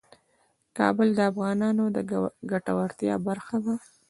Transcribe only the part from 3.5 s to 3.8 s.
ده.